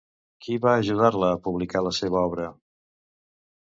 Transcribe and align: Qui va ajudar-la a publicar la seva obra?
Qui 0.45 0.55
va 0.63 0.73
ajudar-la 0.77 1.31
a 1.35 1.39
publicar 1.45 1.87
la 1.91 1.95
seva 2.01 2.27
obra? 2.33 2.53